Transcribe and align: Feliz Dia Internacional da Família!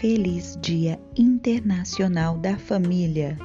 Feliz 0.00 0.56
Dia 0.62 0.96
Internacional 1.16 2.38
da 2.38 2.56
Família! 2.56 3.36